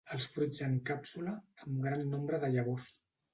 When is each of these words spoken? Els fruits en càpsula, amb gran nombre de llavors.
Els 0.13 0.25
fruits 0.35 0.61
en 0.67 0.71
càpsula, 0.89 1.33
amb 1.67 1.85
gran 1.89 2.03
nombre 2.15 2.41
de 2.47 2.51
llavors. 2.57 2.89